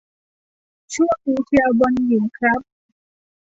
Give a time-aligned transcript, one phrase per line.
[0.93, 2.61] ช่วงนี้เชียร์บอลหญิงครับ